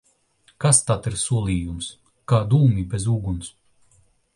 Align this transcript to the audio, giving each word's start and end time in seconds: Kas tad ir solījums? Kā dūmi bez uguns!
Kas 0.63 0.79
tad 0.87 1.09
ir 1.11 1.17
solījums? 1.25 1.91
Kā 2.33 2.43
dūmi 2.55 2.91
bez 2.97 3.11
uguns! 3.19 3.57